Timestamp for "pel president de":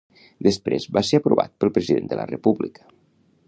1.65-2.21